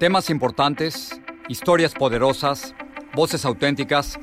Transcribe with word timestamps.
Temas 0.00 0.30
importantes, 0.30 1.20
historias 1.46 1.92
poderosas, 1.92 2.74
voces 3.14 3.44
auténticas. 3.44 4.18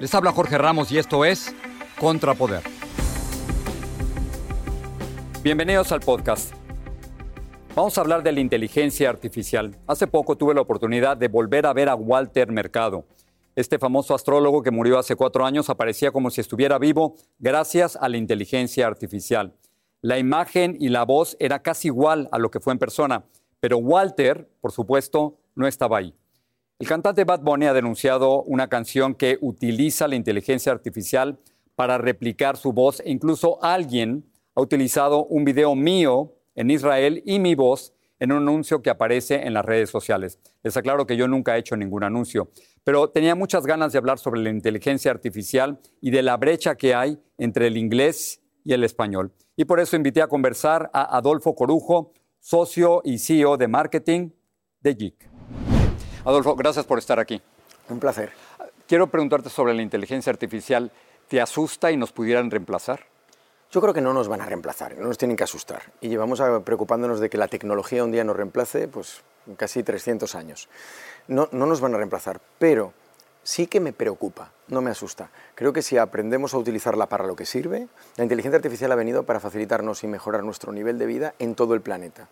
Les 0.00 0.12
habla 0.12 0.32
Jorge 0.32 0.58
Ramos 0.58 0.90
y 0.90 0.98
esto 0.98 1.24
es 1.24 1.54
Contrapoder. 2.00 2.64
Bienvenidos 5.44 5.92
al 5.92 6.00
podcast. 6.00 6.52
Vamos 7.76 7.96
a 7.96 8.00
hablar 8.00 8.24
de 8.24 8.32
la 8.32 8.40
inteligencia 8.40 9.08
artificial. 9.08 9.76
Hace 9.86 10.08
poco 10.08 10.34
tuve 10.34 10.52
la 10.52 10.62
oportunidad 10.62 11.16
de 11.16 11.28
volver 11.28 11.64
a 11.64 11.72
ver 11.74 11.90
a 11.90 11.94
Walter 11.94 12.50
Mercado. 12.50 13.04
Este 13.54 13.78
famoso 13.78 14.16
astrólogo 14.16 14.64
que 14.64 14.72
murió 14.72 14.98
hace 14.98 15.14
cuatro 15.14 15.46
años 15.46 15.70
aparecía 15.70 16.10
como 16.10 16.30
si 16.30 16.40
estuviera 16.40 16.76
vivo 16.80 17.14
gracias 17.38 17.94
a 17.94 18.08
la 18.08 18.16
inteligencia 18.16 18.88
artificial. 18.88 19.54
La 20.02 20.18
imagen 20.18 20.76
y 20.80 20.88
la 20.88 21.04
voz 21.04 21.36
era 21.38 21.62
casi 21.62 21.86
igual 21.86 22.28
a 22.32 22.38
lo 22.40 22.50
que 22.50 22.58
fue 22.58 22.72
en 22.72 22.80
persona, 22.80 23.26
pero 23.60 23.78
Walter, 23.78 24.48
por 24.60 24.72
supuesto, 24.72 25.38
no 25.54 25.66
estaba 25.66 25.98
ahí. 25.98 26.14
El 26.78 26.88
cantante 26.88 27.24
Bad 27.24 27.40
Bunny 27.40 27.66
ha 27.66 27.74
denunciado 27.74 28.42
una 28.42 28.68
canción 28.68 29.14
que 29.14 29.38
utiliza 29.40 30.08
la 30.08 30.16
inteligencia 30.16 30.72
artificial 30.72 31.38
para 31.74 31.98
replicar 31.98 32.56
su 32.56 32.72
voz 32.72 33.02
incluso 33.04 33.62
alguien 33.62 34.24
ha 34.54 34.60
utilizado 34.60 35.24
un 35.24 35.44
video 35.44 35.74
mío 35.74 36.34
en 36.54 36.70
Israel 36.70 37.22
y 37.24 37.38
mi 37.38 37.54
voz 37.54 37.94
en 38.18 38.32
un 38.32 38.42
anuncio 38.42 38.82
que 38.82 38.90
aparece 38.90 39.46
en 39.46 39.54
las 39.54 39.64
redes 39.64 39.88
sociales. 39.88 40.38
Les 40.62 40.76
aclaro 40.76 41.06
que 41.06 41.16
yo 41.16 41.26
nunca 41.26 41.56
he 41.56 41.60
hecho 41.60 41.76
ningún 41.76 42.04
anuncio, 42.04 42.50
pero 42.84 43.08
tenía 43.10 43.34
muchas 43.34 43.66
ganas 43.66 43.92
de 43.92 43.98
hablar 43.98 44.18
sobre 44.18 44.42
la 44.42 44.50
inteligencia 44.50 45.10
artificial 45.10 45.80
y 46.00 46.10
de 46.10 46.22
la 46.22 46.36
brecha 46.36 46.76
que 46.76 46.94
hay 46.94 47.18
entre 47.38 47.66
el 47.66 47.76
inglés 47.76 48.42
y 48.64 48.74
el 48.74 48.84
español. 48.84 49.32
Y 49.56 49.64
por 49.64 49.80
eso 49.80 49.96
invité 49.96 50.20
a 50.22 50.28
conversar 50.28 50.90
a 50.92 51.16
Adolfo 51.16 51.54
Corujo, 51.54 52.12
socio 52.40 53.02
y 53.04 53.18
CEO 53.18 53.56
de 53.56 53.68
marketing 53.68 54.30
de 54.80 54.94
Geek. 54.94 55.28
Adolfo, 56.24 56.56
gracias 56.56 56.84
por 56.84 56.98
estar 56.98 57.20
aquí. 57.20 57.40
Un 57.88 58.00
placer. 58.00 58.32
Quiero 58.88 59.06
preguntarte 59.06 59.50
sobre 59.50 59.74
la 59.74 59.82
inteligencia 59.82 60.30
artificial. 60.30 60.90
¿Te 61.28 61.40
asusta 61.40 61.92
y 61.92 61.96
nos 61.96 62.12
pudieran 62.12 62.50
reemplazar? 62.50 63.06
Yo 63.70 63.80
creo 63.80 63.94
que 63.94 64.00
no 64.00 64.12
nos 64.12 64.26
van 64.26 64.40
a 64.40 64.46
reemplazar, 64.46 64.98
no 64.98 65.06
nos 65.06 65.16
tienen 65.16 65.36
que 65.36 65.44
asustar. 65.44 65.92
Y 66.00 66.08
llevamos 66.08 66.42
preocupándonos 66.64 67.20
de 67.20 67.30
que 67.30 67.38
la 67.38 67.46
tecnología 67.46 68.02
un 68.02 68.10
día 68.10 68.24
nos 68.24 68.36
reemplace, 68.36 68.88
pues 68.88 69.22
casi 69.56 69.84
300 69.84 70.34
años. 70.34 70.68
No, 71.28 71.48
no 71.52 71.66
nos 71.66 71.80
van 71.80 71.94
a 71.94 71.98
reemplazar, 71.98 72.40
pero 72.58 72.92
sí 73.42 73.66
que 73.66 73.80
me 73.80 73.92
preocupa, 73.92 74.52
no 74.68 74.80
me 74.80 74.90
asusta. 74.90 75.30
Creo 75.54 75.72
que 75.72 75.82
si 75.82 75.98
aprendemos 75.98 76.54
a 76.54 76.58
utilizarla 76.58 77.06
para 77.06 77.26
lo 77.26 77.36
que 77.36 77.46
sirve, 77.46 77.88
la 78.16 78.24
inteligencia 78.24 78.56
artificial 78.56 78.92
ha 78.92 78.96
venido 78.96 79.24
para 79.24 79.40
facilitarnos 79.40 80.04
y 80.04 80.06
mejorar 80.06 80.44
nuestro 80.44 80.72
nivel 80.72 80.98
de 80.98 81.06
vida 81.06 81.34
en 81.38 81.54
todo 81.54 81.74
el 81.74 81.80
planeta. 81.80 82.28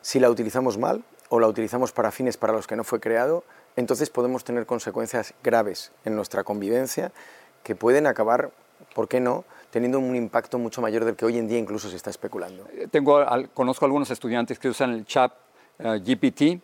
Si 0.00 0.20
la 0.20 0.30
utilizamos 0.30 0.78
mal 0.78 1.04
o 1.28 1.40
la 1.40 1.48
utilizamos 1.48 1.92
para 1.92 2.10
fines 2.10 2.36
para 2.36 2.52
los 2.52 2.66
que 2.66 2.76
no 2.76 2.84
fue 2.84 3.00
creado, 3.00 3.44
entonces 3.76 4.10
podemos 4.10 4.44
tener 4.44 4.66
consecuencias 4.66 5.34
graves 5.42 5.92
en 6.04 6.16
nuestra 6.16 6.44
convivencia 6.44 7.12
que 7.62 7.74
pueden 7.74 8.06
acabar, 8.06 8.50
¿por 8.94 9.08
qué 9.08 9.20
no?, 9.20 9.44
teniendo 9.70 9.98
un 9.98 10.16
impacto 10.16 10.58
mucho 10.58 10.80
mayor 10.80 11.04
del 11.04 11.14
que 11.14 11.26
hoy 11.26 11.38
en 11.38 11.46
día 11.46 11.58
incluso 11.58 11.90
se 11.90 11.96
está 11.96 12.10
especulando. 12.10 12.66
Eh, 12.72 12.88
tengo, 12.90 13.22
conozco 13.52 13.84
algunos 13.84 14.10
estudiantes 14.10 14.58
que 14.58 14.68
usan 14.68 14.90
el 14.92 15.04
chat 15.04 15.32
eh, 15.78 16.00
GPT 16.02 16.62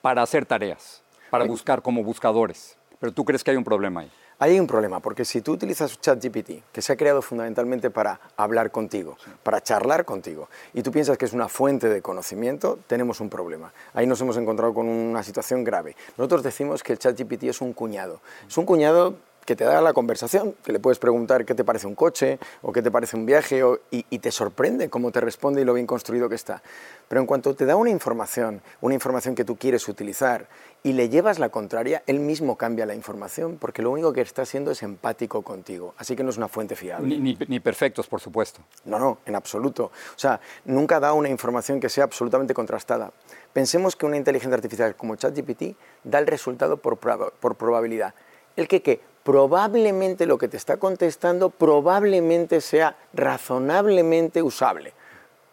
para 0.00 0.22
hacer 0.22 0.46
tareas, 0.46 1.02
para 1.28 1.44
buscar 1.44 1.82
como 1.82 2.04
buscadores. 2.04 2.76
Pero 3.00 3.12
tú 3.12 3.24
crees 3.24 3.42
que 3.42 3.50
hay 3.50 3.56
un 3.56 3.64
problema 3.64 4.02
ahí. 4.02 4.10
Hay 4.38 4.58
un 4.58 4.66
problema, 4.66 5.00
porque 5.00 5.24
si 5.24 5.42
tú 5.42 5.52
utilizas 5.52 6.00
ChatGPT, 6.00 6.72
que 6.72 6.80
se 6.80 6.92
ha 6.92 6.96
creado 6.96 7.20
fundamentalmente 7.20 7.90
para 7.90 8.20
hablar 8.36 8.70
contigo, 8.70 9.18
para 9.42 9.62
charlar 9.62 10.04
contigo, 10.04 10.48
y 10.72 10.82
tú 10.82 10.90
piensas 10.90 11.18
que 11.18 11.26
es 11.26 11.34
una 11.34 11.48
fuente 11.48 11.88
de 11.88 12.00
conocimiento, 12.00 12.78
tenemos 12.86 13.20
un 13.20 13.28
problema. 13.28 13.72
Ahí 13.92 14.06
nos 14.06 14.20
hemos 14.20 14.38
encontrado 14.38 14.72
con 14.72 14.88
una 14.88 15.22
situación 15.22 15.62
grave. 15.62 15.94
Nosotros 16.16 16.42
decimos 16.42 16.82
que 16.82 16.92
el 16.92 16.98
ChatGPT 16.98 17.44
es 17.44 17.60
un 17.60 17.74
cuñado. 17.74 18.20
Es 18.48 18.56
un 18.56 18.64
cuñado 18.64 19.16
que 19.44 19.56
te 19.56 19.64
da 19.64 19.80
la 19.80 19.92
conversación, 19.92 20.54
que 20.62 20.72
le 20.72 20.78
puedes 20.78 20.98
preguntar 20.98 21.44
qué 21.44 21.54
te 21.54 21.64
parece 21.64 21.86
un 21.86 21.94
coche 21.94 22.38
o 22.62 22.72
qué 22.72 22.82
te 22.82 22.90
parece 22.90 23.16
un 23.16 23.26
viaje 23.26 23.62
y, 23.90 24.18
te 24.18 24.30
sorprende 24.30 24.90
cómo 24.90 25.10
te 25.10 25.20
responde 25.20 25.62
y 25.62 25.64
lo 25.64 25.74
bien 25.74 25.86
construido 25.86 26.28
que 26.28 26.34
está. 26.34 26.62
Pero 27.08 27.20
en 27.20 27.26
cuanto 27.26 27.54
te 27.54 27.64
da 27.64 27.74
una 27.76 27.90
información, 27.90 28.60
una 28.80 28.94
información 28.94 29.34
que 29.34 29.44
tú 29.44 29.56
quieres 29.56 29.88
utilizar 29.88 30.46
y 30.82 30.92
le 30.92 31.08
llevas 31.08 31.38
la 31.38 31.48
contraria, 31.48 32.02
él 32.06 32.20
mismo 32.20 32.56
cambia 32.56 32.86
la 32.86 32.94
información 32.94 33.56
porque 33.58 33.82
lo 33.82 33.90
único 33.90 34.12
que 34.12 34.20
está 34.20 34.42
haciendo 34.42 34.70
es 34.70 34.82
empático 34.82 35.42
contigo. 35.42 35.94
Así 35.96 36.14
que 36.14 36.22
no 36.22 36.30
es 36.30 36.36
una 36.36 36.48
fuente 36.48 36.76
fiable. 36.76 37.18
Ni, 37.18 37.36
ni 37.48 37.60
perfectos, 37.60 38.06
por 38.06 38.20
supuesto. 38.20 38.60
No, 38.84 38.98
no, 38.98 39.18
en 39.26 39.34
absoluto. 39.34 39.84
O 39.84 40.18
sea, 40.18 40.40
nunca 40.64 41.00
da 41.00 41.12
una 41.12 41.28
información 41.28 41.80
que 41.80 41.88
sea 41.88 42.04
absolutamente 42.04 42.54
contrastada. 42.54 43.12
Pensemos 43.52 43.96
que 43.96 44.06
una 44.06 44.16
inteligencia 44.16 44.54
artificial 44.54 44.94
como 44.94 45.16
ChatGPT 45.16 45.76
da 46.04 46.18
el 46.18 46.26
resultado 46.26 46.76
por, 46.76 46.98
por 46.98 47.56
probabilidad. 47.56 48.14
El 48.56 48.68
que, 48.68 48.82
que 48.82 49.00
probablemente 49.22 50.26
lo 50.26 50.38
que 50.38 50.48
te 50.48 50.56
está 50.56 50.76
contestando 50.76 51.50
probablemente 51.50 52.60
sea 52.60 52.96
razonablemente 53.12 54.42
usable. 54.42 54.92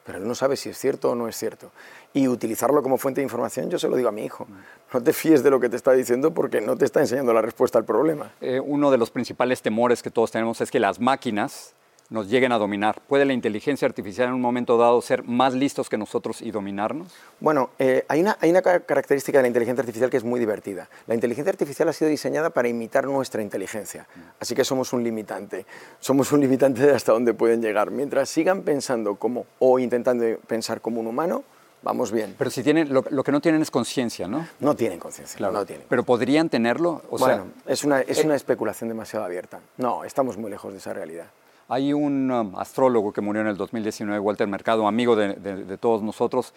Pero 0.05 0.19
él 0.19 0.27
no 0.27 0.35
sabe 0.35 0.55
si 0.55 0.69
es 0.69 0.77
cierto 0.77 1.11
o 1.11 1.15
no 1.15 1.27
es 1.27 1.35
cierto. 1.35 1.71
Y 2.13 2.29
utilizarlo 2.29 2.81
como 2.81 2.97
fuente 2.97 3.19
de 3.19 3.23
información, 3.23 3.69
yo 3.69 3.77
se 3.77 3.89
lo 3.89 3.97
digo 3.97 4.07
a 4.07 4.13
mi 4.13 4.23
hijo. 4.23 4.47
No 4.93 5.03
te 5.03 5.11
fíes 5.11 5.43
de 5.43 5.49
lo 5.49 5.59
que 5.59 5.67
te 5.67 5.75
está 5.75 5.91
diciendo 5.91 6.33
porque 6.33 6.61
no 6.61 6.77
te 6.77 6.85
está 6.85 7.01
enseñando 7.01 7.33
la 7.33 7.41
respuesta 7.41 7.77
al 7.77 7.83
problema. 7.83 8.31
Eh, 8.39 8.61
uno 8.61 8.89
de 8.89 8.97
los 8.97 9.11
principales 9.11 9.61
temores 9.61 10.01
que 10.01 10.09
todos 10.09 10.31
tenemos 10.31 10.61
es 10.61 10.71
que 10.71 10.79
las 10.79 11.01
máquinas 11.01 11.73
nos 12.09 12.29
lleguen 12.29 12.51
a 12.51 12.57
dominar? 12.57 13.01
¿Puede 13.07 13.25
la 13.25 13.33
inteligencia 13.33 13.87
artificial 13.87 14.29
en 14.29 14.33
un 14.33 14.41
momento 14.41 14.77
dado 14.77 15.01
ser 15.01 15.23
más 15.23 15.53
listos 15.53 15.89
que 15.89 15.97
nosotros 15.97 16.41
y 16.41 16.51
dominarnos? 16.51 17.13
Bueno, 17.39 17.69
eh, 17.79 18.05
hay, 18.07 18.21
una, 18.21 18.37
hay 18.39 18.49
una 18.49 18.61
característica 18.61 19.39
de 19.39 19.43
la 19.43 19.47
inteligencia 19.47 19.81
artificial 19.81 20.09
que 20.09 20.17
es 20.17 20.23
muy 20.23 20.39
divertida. 20.39 20.89
La 21.07 21.15
inteligencia 21.15 21.51
artificial 21.51 21.89
ha 21.89 21.93
sido 21.93 22.09
diseñada 22.09 22.49
para 22.49 22.67
imitar 22.67 23.05
nuestra 23.05 23.41
inteligencia, 23.41 24.07
así 24.39 24.55
que 24.55 24.63
somos 24.63 24.93
un 24.93 25.03
limitante. 25.03 25.65
Somos 25.99 26.31
un 26.31 26.41
limitante 26.41 26.81
de 26.85 26.95
hasta 26.95 27.11
dónde 27.11 27.33
pueden 27.33 27.61
llegar. 27.61 27.91
Mientras 27.91 28.29
sigan 28.29 28.61
pensando 28.63 29.15
como 29.15 29.45
o 29.59 29.79
intentando 29.79 30.25
pensar 30.47 30.81
como 30.81 30.99
un 31.01 31.07
humano, 31.07 31.43
vamos 31.83 32.11
bien. 32.11 32.35
Pero 32.37 32.49
si 32.49 32.63
tienen, 32.63 32.93
lo, 32.93 33.03
que 33.03 33.31
no 33.31 33.41
tienen 33.41 33.61
es 33.61 33.71
conciencia, 33.71 34.27
¿no? 34.27 34.47
No 34.59 34.75
tienen 34.75 34.99
conciencia, 34.99 35.37
claro. 35.37 35.53
no 35.53 35.65
tienen. 35.65 35.85
Pero 35.89 36.03
podrían 36.03 36.49
tenerlo. 36.49 37.01
O 37.09 37.17
bueno, 37.17 37.47
es, 37.65 37.83
una, 37.83 38.01
es 38.01 38.23
una 38.23 38.35
especulación 38.35 38.89
demasiado 38.89 39.25
abierta. 39.25 39.59
No, 39.77 40.03
estamos 40.03 40.37
muy 40.37 40.49
lejos 40.49 40.71
de 40.71 40.79
esa 40.79 40.93
realidad. 40.93 41.27
Hay 41.69 41.91
un 41.91 42.31
um, 42.31 42.55
astrólogo 42.55 43.11
que 43.11 43.21
murió 43.21 43.41
en 43.41 43.47
el 43.47 43.57
2019, 43.57 44.19
Walter 44.19 44.47
Mercado, 44.47 44.87
amigo 44.87 45.15
de, 45.15 45.77
todos 45.77 46.01
nosotros, 46.01 46.53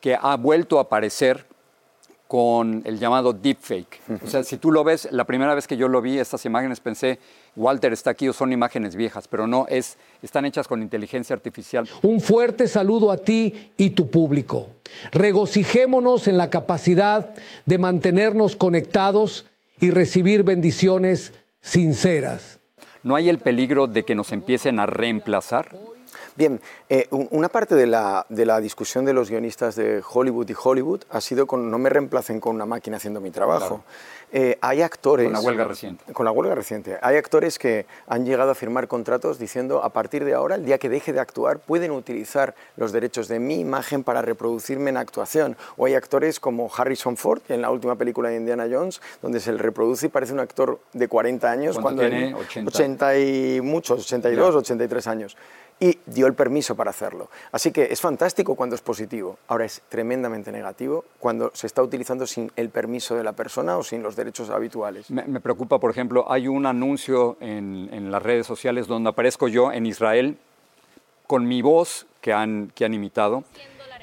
que 0.00 0.16
ha 0.20 0.36
vuelto 0.36 0.78
a 0.78 0.82
aparecer 0.82 1.46
con 2.26 2.82
el 2.84 2.98
llamado 2.98 3.32
deepfake. 3.32 4.00
O 4.22 4.26
sea, 4.26 4.42
si 4.44 4.58
tú 4.58 4.70
lo 4.70 4.84
ves, 4.84 5.08
la 5.12 5.24
primera 5.24 5.54
vez 5.54 5.66
que 5.66 5.76
yo 5.76 5.88
lo 5.88 6.02
vi, 6.02 6.18
estas 6.18 6.44
imágenes, 6.44 6.80
pensé, 6.80 7.18
Walter 7.56 7.92
está 7.92 8.10
aquí 8.10 8.28
o 8.28 8.32
son 8.34 8.52
imágenes 8.52 8.96
viejas, 8.96 9.26
pero 9.28 9.46
no, 9.46 9.64
es, 9.68 9.96
están 10.22 10.44
hechas 10.44 10.68
con 10.68 10.82
inteligencia 10.82 11.34
artificial. 11.34 11.88
Un 12.02 12.20
fuerte 12.20 12.68
saludo 12.68 13.10
a 13.10 13.16
ti 13.16 13.72
y 13.78 13.90
tu 13.90 14.10
público. 14.10 14.68
Regocijémonos 15.12 16.28
en 16.28 16.36
la 16.36 16.50
capacidad 16.50 17.34
de 17.64 17.78
mantenernos 17.78 18.56
conectados 18.56 19.46
y 19.80 19.90
recibir 19.90 20.42
bendiciones 20.42 21.32
sinceras. 21.62 22.57
¿No 23.02 23.14
hay 23.14 23.28
el 23.28 23.38
peligro 23.38 23.86
de 23.86 24.04
que 24.04 24.14
nos 24.14 24.32
empiecen 24.32 24.80
a 24.80 24.86
reemplazar? 24.86 25.76
Bien, 26.36 26.60
eh, 26.88 27.06
una 27.10 27.48
parte 27.48 27.74
de 27.74 27.86
la, 27.86 28.26
de 28.28 28.46
la, 28.46 28.60
discusión 28.60 29.04
de 29.04 29.12
los 29.12 29.30
guionistas 29.30 29.76
de 29.76 30.02
Hollywood 30.08 30.48
y 30.48 30.54
Hollywood 30.62 31.02
ha 31.10 31.20
sido 31.20 31.46
con 31.46 31.70
no 31.70 31.78
me 31.78 31.90
reemplacen 31.90 32.40
con 32.40 32.54
una 32.54 32.66
máquina 32.66 32.96
haciendo 32.96 33.20
mi 33.20 33.30
trabajo. 33.30 33.82
Eh, 34.30 34.58
hay 34.60 34.82
actores... 34.82 35.24
Con 35.26 35.32
la 35.32 35.40
huelga 35.40 35.64
reciente. 35.64 36.12
Con 36.12 36.24
la 36.26 36.32
huelga 36.32 36.54
reciente. 36.54 36.98
Hay 37.00 37.16
actores 37.16 37.58
que 37.58 37.86
han 38.06 38.26
llegado 38.26 38.50
a 38.50 38.54
firmar 38.54 38.86
contratos 38.86 39.38
diciendo 39.38 39.82
a 39.82 39.90
partir 39.90 40.24
de 40.24 40.34
ahora, 40.34 40.56
el 40.56 40.64
día 40.64 40.78
que 40.78 40.88
deje 40.88 41.12
de 41.12 41.20
actuar, 41.20 41.60
pueden 41.60 41.92
utilizar 41.92 42.54
los 42.76 42.92
derechos 42.92 43.28
de 43.28 43.38
mi 43.38 43.60
imagen 43.60 44.04
para 44.04 44.20
reproducirme 44.20 44.90
en 44.90 44.98
actuación. 44.98 45.56
O 45.76 45.86
hay 45.86 45.94
actores 45.94 46.40
como 46.40 46.70
Harrison 46.74 47.16
Ford, 47.16 47.40
en 47.48 47.62
la 47.62 47.70
última 47.70 47.96
película 47.96 48.28
de 48.28 48.36
Indiana 48.36 48.66
Jones, 48.70 49.00
donde 49.22 49.40
se 49.40 49.52
le 49.52 49.58
reproduce 49.58 50.06
y 50.06 50.08
parece 50.10 50.34
un 50.34 50.40
actor 50.40 50.78
de 50.92 51.08
40 51.08 51.50
años. 51.50 51.78
Cuando 51.78 52.02
tiene 52.02 52.34
80. 52.34 52.68
80 52.68 53.18
y 53.18 53.60
muchos, 53.62 54.00
82, 54.00 54.54
83 54.56 55.06
años 55.06 55.36
y 55.80 55.98
dio 56.06 56.26
el 56.26 56.34
permiso 56.34 56.74
para 56.74 56.90
hacerlo. 56.90 57.28
Así 57.52 57.70
que 57.72 57.88
es 57.90 58.00
fantástico 58.00 58.54
cuando 58.54 58.74
es 58.74 58.82
positivo. 58.82 59.38
Ahora 59.48 59.64
es 59.64 59.82
tremendamente 59.88 60.50
negativo 60.50 61.04
cuando 61.18 61.50
se 61.54 61.66
está 61.66 61.82
utilizando 61.82 62.26
sin 62.26 62.50
el 62.56 62.70
permiso 62.70 63.16
de 63.16 63.24
la 63.24 63.32
persona 63.32 63.76
o 63.76 63.84
sin 63.84 64.02
los 64.02 64.16
derechos 64.16 64.50
habituales. 64.50 65.10
Me, 65.10 65.40
preocupa, 65.40 65.78
por 65.78 65.90
ejemplo, 65.90 66.30
hay 66.30 66.48
un 66.48 66.66
anuncio 66.66 67.36
en, 67.40 68.10
las 68.10 68.22
redes 68.22 68.46
sociales 68.46 68.86
donde 68.86 69.10
aparezco 69.10 69.48
yo 69.48 69.72
en 69.72 69.86
Israel 69.86 70.38
con 71.26 71.46
mi 71.46 71.62
voz 71.62 72.06
que 72.20 72.32
han, 72.32 72.72
que 72.74 72.84
han 72.84 72.94
imitado. 72.94 73.44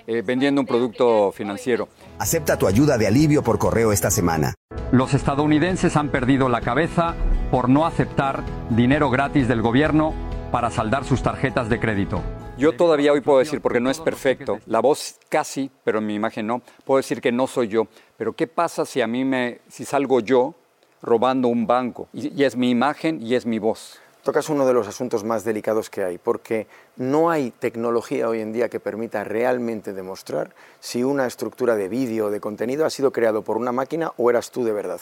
Eh, 0.07 0.21
vendiendo 0.21 0.61
un 0.61 0.67
producto 0.67 1.31
financiero. 1.31 1.87
Acepta 2.19 2.59
tu 2.59 2.67
ayuda 2.67 2.95
de 2.95 3.07
alivio 3.07 3.41
por 3.41 3.57
correo 3.57 3.91
esta 3.91 4.11
semana. 4.11 4.53
Los 4.91 5.15
estadounidenses 5.15 5.97
han 5.97 6.09
perdido 6.09 6.47
la 6.47 6.61
cabeza 6.61 7.15
por 7.49 7.69
no 7.69 7.87
aceptar 7.87 8.43
dinero 8.69 9.09
gratis 9.09 9.47
del 9.47 9.63
gobierno 9.63 10.13
para 10.55 10.71
saldar 10.71 11.03
sus 11.03 11.21
tarjetas 11.21 11.67
de 11.67 11.81
crédito. 11.81 12.21
Yo 12.57 12.77
todavía 12.77 13.11
hoy 13.11 13.19
puedo 13.19 13.39
decir, 13.39 13.59
porque 13.59 13.81
no 13.81 13.89
es 13.89 13.99
perfecto, 13.99 14.61
la 14.67 14.79
voz 14.79 15.19
casi, 15.27 15.69
pero 15.83 15.99
mi 15.99 16.15
imagen 16.15 16.47
no, 16.47 16.61
puedo 16.85 16.95
decir 16.95 17.19
que 17.19 17.33
no 17.33 17.45
soy 17.45 17.67
yo, 17.67 17.87
Pero 18.15 18.31
¿qué 18.31 18.47
pasa 18.47 18.85
si 18.85 19.01
a 19.01 19.07
mí 19.07 19.25
me, 19.25 19.59
si 19.67 19.83
salgo 19.83 20.21
yo 20.21 20.55
robando 21.01 21.49
un 21.49 21.67
banco 21.67 22.07
y, 22.13 22.33
y 22.33 22.45
es 22.45 22.55
mi 22.55 22.69
imagen 22.69 23.21
y 23.21 23.35
es 23.35 23.45
mi 23.45 23.59
voz? 23.59 23.99
Tocas 24.25 24.49
uno 24.49 24.65
de 24.65 24.73
los 24.73 24.87
asuntos 24.87 25.23
más 25.23 25.43
delicados 25.43 25.91
que 25.91 26.03
hay, 26.03 26.17
porque 26.17 26.65
no 26.95 27.29
hay 27.29 27.51
tecnología 27.51 28.27
hoy 28.27 28.41
en 28.41 28.53
día 28.53 28.69
que 28.69 28.79
permita 28.79 29.23
realmente 29.23 29.93
demostrar 29.93 30.55
si 30.79 31.03
una 31.03 31.27
estructura 31.27 31.75
de 31.75 31.89
vídeo 31.89 32.25
o 32.25 32.31
de 32.31 32.39
contenido 32.39 32.87
ha 32.87 32.89
sido 32.89 33.11
creado 33.11 33.43
por 33.43 33.55
una 33.55 33.71
máquina 33.71 34.13
o 34.17 34.31
eras 34.31 34.49
tú 34.49 34.63
de 34.63 34.73
verdad. 34.73 34.99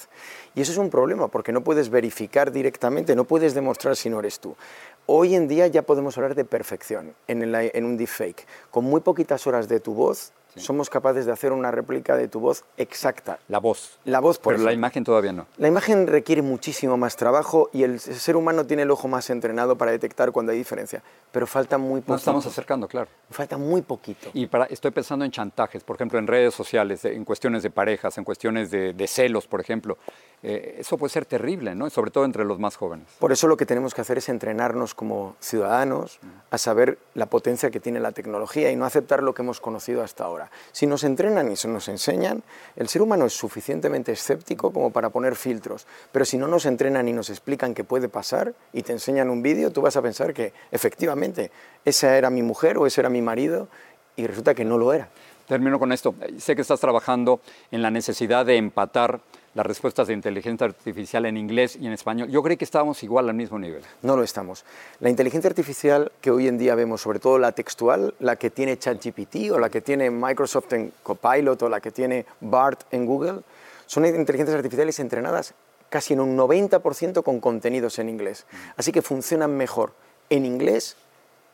Y 0.56 0.62
eso 0.62 0.74
es 0.74 0.78
un 0.78 0.90
problema, 0.90 1.30
porque 1.30 1.54
no 1.54 1.64
puedes 1.64 1.90
verificar 1.90 2.52
directamente, 2.52 3.16
no 3.16 3.24
puedes 3.24 3.54
demostrar 3.54 3.96
si 3.96 4.10
no 4.10 4.20
eres 4.20 4.42
tú. 4.42 4.58
Hoy 5.06 5.36
en 5.36 5.48
día 5.48 5.68
ya 5.68 5.84
podemos 5.84 6.18
hablar 6.18 6.36
de 6.36 6.44
perfección 6.44 7.14
en, 7.30 7.56
en 7.56 7.86
un 7.86 7.96
deepfake. 7.96 8.46
Con 8.72 8.84
muy 8.84 9.00
poquitas 9.00 9.48
horas 9.48 9.70
de 9.70 9.80
tu 9.80 9.94
voz, 9.94 10.34
somos 10.56 10.90
capaces 10.90 11.26
de 11.26 11.32
hacer 11.32 11.52
una 11.52 11.72
réplica 11.72 12.16
de 12.16 12.28
tu 12.28 12.40
voz 12.40 12.64
exacta. 12.78 13.40
La 13.48 13.60
voz. 13.60 14.00
La 14.06 14.20
voz, 14.20 14.38
por 14.40 14.54
Pero 14.54 14.64
la 14.64 14.70
ejemplo. 14.72 14.80
imagen 14.80 15.04
todavía 15.04 15.34
no. 15.34 15.48
La 15.58 15.68
imagen 15.68 16.08
requiere 16.08 16.42
muchísimo 16.42 16.98
más 16.98 17.16
trabajo 17.16 17.70
y 17.74 17.84
el 17.84 18.00
ser 18.00 18.36
humano 18.36 18.66
tiene 18.66 18.84
el 18.84 18.92
ojo 18.92 19.08
más 19.08 19.30
entrenado 19.30 19.78
para 19.78 19.92
detectar 19.92 20.32
cuando 20.32 20.52
hay 20.52 20.58
diferencia, 20.58 21.02
pero 21.32 21.48
falta 21.48 21.78
muy 21.78 22.02
poquito. 22.02 22.14
Nos 22.14 22.22
estamos 22.22 22.46
acercando, 22.46 22.88
claro. 22.88 23.08
Falta 23.30 23.58
muy 23.58 23.82
poquito. 23.82 24.30
Y 24.34 24.48
para, 24.48 24.66
estoy 24.66 24.92
pensando 24.92 25.26
en 25.26 25.32
chantajes, 25.32 25.84
por 25.84 25.96
ejemplo, 25.96 26.20
en 26.20 26.28
redes 26.28 26.54
sociales, 26.54 27.04
en 27.06 27.26
cuestiones 27.26 27.64
de 27.64 27.70
parejas, 27.70 28.18
en 28.18 28.24
cuestiones 28.24 28.70
de, 28.72 28.94
de 28.94 29.08
celos, 29.08 29.48
por 29.48 29.60
ejemplo. 29.60 29.98
Eh, 30.46 30.76
eso 30.80 30.98
puede 30.98 31.10
ser 31.10 31.26
terrible, 31.26 31.74
¿no? 31.74 31.90
Sobre 31.90 32.12
todo 32.12 32.26
entre 32.26 32.44
los 32.44 32.60
más 32.60 32.76
jóvenes. 32.76 33.08
Por 33.18 33.32
eso 33.32 33.48
lo 33.48 33.56
que 33.56 33.66
tenemos 33.66 33.94
que 33.94 34.02
hacer 34.02 34.18
es 34.18 34.28
entrenarnos 34.28 34.94
como 34.94 35.38
ciudadanos 35.40 36.20
a 36.52 36.58
saber 36.58 36.98
la 37.14 37.28
potencia 37.28 37.72
que 37.72 37.80
tiene 37.80 38.02
la 38.02 38.12
tecnología 38.12 38.70
y 38.70 38.76
no 38.76 38.84
aceptar 38.84 39.24
lo 39.24 39.34
que 39.34 39.42
hemos 39.42 39.62
conocido 39.62 40.04
hasta 40.04 40.26
ahora. 40.26 40.52
Si 40.74 40.86
nos 40.86 41.06
entrenan 41.06 41.50
y 41.50 41.56
se 41.56 41.70
nos 41.70 41.88
enseñan, 41.88 42.44
el 42.76 42.90
ser 42.90 43.02
humano 43.02 43.26
es 43.26 43.34
suficientemente 43.34 44.12
escéptico 44.12 44.74
como 44.74 44.92
para 44.92 45.10
poner 45.12 45.38
filtros, 45.38 45.88
pero 46.12 46.26
si 46.26 46.38
no 46.38 46.48
nos 46.48 46.66
entrenan 46.66 47.08
y 47.08 47.14
nos 47.14 47.30
explican 47.30 47.74
qué 47.74 47.86
puede 47.86 48.10
pasar 48.10 48.54
y 48.74 48.84
te 48.84 48.92
enseñan 48.92 49.30
un 49.30 49.42
vídeo, 49.42 49.72
tú 49.72 49.82
vas 49.82 49.96
a 49.96 50.02
pensar 50.02 50.34
que 50.34 50.52
efectivamente 50.72 51.52
esa 51.86 52.18
era 52.18 52.30
mi 52.30 52.42
mujer 52.42 52.78
o 52.78 52.86
ese 52.86 53.00
era 53.00 53.10
mi 53.10 53.22
marido 53.22 53.70
y 54.18 54.28
resulta 54.28 54.54
que 54.54 54.66
no 54.66 54.78
lo 54.78 54.92
era. 54.92 55.08
Termino 55.48 55.78
con 55.80 55.92
esto. 55.92 56.16
Sé 56.38 56.56
que 56.56 56.62
estás 56.62 56.80
trabajando 56.80 57.42
en 57.72 57.82
la 57.82 57.92
necesidad 57.92 58.46
de 58.46 58.58
empatar 58.58 59.22
las 59.54 59.66
respuestas 59.66 60.08
de 60.08 60.14
inteligencia 60.14 60.66
artificial 60.66 61.26
en 61.26 61.38
inglés 61.38 61.78
y 61.80 61.86
en 61.86 61.94
español. 61.94 62.30
Yo 62.30 62.42
creí 62.42 62.58
que 62.58 62.66
estábamos 62.66 63.04
igual 63.04 63.30
al 63.30 63.36
mismo 63.36 63.60
nivel. 63.60 63.84
No 64.02 64.16
lo 64.16 64.24
estamos. 64.24 64.66
La 65.00 65.10
inteligencia 65.10 65.50
artificial 65.50 66.12
que 66.22 66.32
hoy 66.32 66.48
en 66.48 66.58
día 66.58 66.76
vemos, 66.76 67.02
sobre 67.02 67.20
todo 67.20 67.38
la 67.38 67.52
textual, 67.52 68.14
la 68.20 68.36
que 68.36 68.50
tiene 68.50 68.78
ChatGPT 68.78 69.52
o 69.52 69.60
la 69.60 69.70
que 69.70 69.82
tiene 69.82 70.10
Microsoft 70.10 70.74
en 70.74 70.92
Copilot 71.04 71.62
o 71.62 71.70
la 71.70 71.80
que 71.80 71.92
tiene 71.92 72.26
BART 72.42 72.82
en 72.92 73.06
Google, 73.06 73.42
son 73.86 74.06
inteligencias 74.06 74.56
artificiales 74.56 75.00
entrenadas 75.00 75.54
casi 75.90 76.14
en 76.14 76.22
un 76.22 76.36
90% 76.36 77.22
con 77.22 77.40
contenidos 77.40 78.00
en 78.00 78.10
inglés. 78.10 78.48
Así 78.78 78.92
que 78.92 79.04
funcionan 79.04 79.56
mejor 79.56 79.94
en 80.32 80.44
inglés 80.44 80.96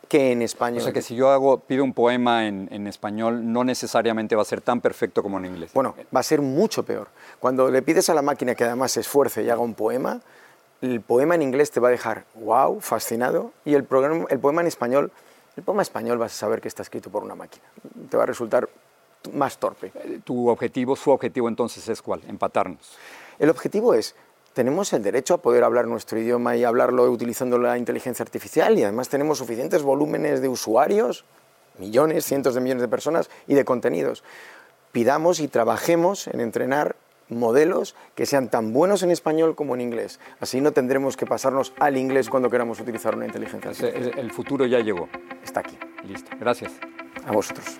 que 0.10 0.32
en 0.34 0.42
español. 0.42 0.82
O 0.82 0.84
sea 0.84 0.92
que 0.92 1.02
si 1.02 1.16
yo 1.16 1.30
hago, 1.30 1.60
pido 1.60 1.84
un 1.84 1.94
poema 1.94 2.48
en, 2.48 2.68
en 2.72 2.88
español, 2.88 3.54
no 3.54 3.64
necesariamente 3.64 4.36
va 4.36 4.42
a 4.42 4.46
ser 4.46 4.60
tan 4.60 4.82
perfecto 4.82 5.24
como 5.24 5.38
en 5.38 5.46
inglés. 5.46 5.72
Bueno, 5.74 5.96
va 6.14 6.20
a 6.20 6.24
ser 6.24 6.42
mucho 6.42 6.84
peor. 6.84 7.08
Cuando 7.40 7.70
le 7.70 7.82
pides 7.82 8.10
a 8.10 8.14
la 8.14 8.22
máquina 8.22 8.56
que 8.56 8.64
además 8.66 8.92
se 8.92 9.00
esfuerce 9.02 9.44
y 9.44 9.50
haga 9.50 9.62
un 9.62 9.76
poema, 9.76 10.20
el 10.82 11.00
poema 11.02 11.36
en 11.36 11.44
inglés 11.44 11.72
te 11.72 11.80
va 11.80 11.90
a 11.90 11.92
dejar 11.92 12.26
wow, 12.36 12.80
fascinado, 12.82 13.52
y 13.66 13.76
el, 13.76 13.84
programa- 13.84 14.26
el 14.30 14.40
poema 14.40 14.62
en 14.62 14.68
español, 14.68 15.12
el 15.56 15.64
poema 15.64 15.84
español 15.84 16.18
vas 16.18 16.34
a 16.34 16.36
saber 16.36 16.60
que 16.60 16.68
está 16.68 16.82
escrito 16.82 17.10
por 17.10 17.24
una 17.24 17.36
máquina. 17.36 17.66
Te 18.10 18.18
va 18.18 18.24
a 18.24 18.26
resultar 18.26 18.68
más 19.34 19.58
torpe. 19.58 19.92
Eh, 19.94 20.22
Tu 20.24 20.50
objetivo, 20.50 20.96
su 20.96 21.12
objetivo 21.12 21.50
entonces 21.50 21.88
es 21.88 22.02
cuál? 22.02 22.22
Empatarnos. 22.28 22.98
El 23.38 23.50
objetivo 23.50 23.94
es, 23.94 24.16
tenemos 24.54 24.94
el 24.94 25.04
derecho 25.04 25.36
a 25.36 25.42
poder 25.42 25.64
hablar 25.64 25.88
nuestro 25.88 26.20
idioma 26.20 26.56
y 26.56 26.64
hablarlo 26.64 27.10
utilizando 27.12 27.58
la 27.58 27.78
inteligencia 27.78 28.24
artificial 28.24 28.78
y 28.78 28.84
además 28.84 29.10
tenemos 29.10 29.38
suficientes 29.38 29.84
volúmenes 29.84 30.42
de 30.42 30.48
usuarios, 30.48 31.26
millones, 31.78 32.26
cientos 32.26 32.56
de 32.56 32.62
millones 32.62 32.82
de 32.82 32.88
personas 32.88 33.30
y 33.48 33.56
de 33.56 33.66
contenidos. 33.66 34.24
Pidamos 34.92 35.40
y 35.40 35.48
trabajemos 35.48 36.28
en 36.28 36.42
entrenar 36.42 36.96
modelos 37.30 37.96
que 38.16 38.26
sean 38.26 38.50
tan 38.50 38.74
buenos 38.74 39.04
en 39.04 39.12
español 39.12 39.56
como 39.56 39.76
en 39.76 39.82
inglés. 39.82 40.20
Así 40.40 40.62
no 40.62 40.72
tendremos 40.72 41.16
que 41.16 41.26
pasarnos 41.26 41.74
al 41.80 41.98
inglés 41.98 42.30
cuando 42.30 42.50
queramos 42.50 42.80
utilizar 42.80 43.16
una 43.16 43.26
inteligencia 43.26 43.70
artificial. 43.70 44.18
El 44.18 44.32
futuro 44.32 44.66
ya 44.66 44.80
llegó. 44.80 45.08
Está 45.44 45.60
aquí. 45.62 45.78
Listo. 46.04 46.32
Gracias. 46.40 46.72
A 47.26 47.32
vosotros. 47.32 47.80